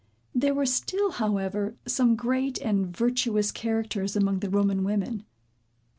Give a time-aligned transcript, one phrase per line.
[0.33, 5.25] There were still, however, some great and virtuous characters among the Roman women.